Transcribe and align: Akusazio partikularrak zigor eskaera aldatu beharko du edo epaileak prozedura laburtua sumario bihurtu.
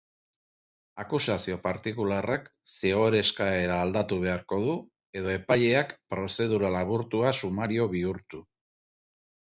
Akusazio 1.01 1.57
partikularrak 1.65 2.47
zigor 2.77 3.17
eskaera 3.19 3.77
aldatu 3.83 4.19
beharko 4.25 4.61
du 4.65 4.73
edo 5.21 5.33
epaileak 5.37 5.95
prozedura 6.15 6.73
laburtua 6.81 7.37
sumario 7.43 7.91
bihurtu. 7.97 8.45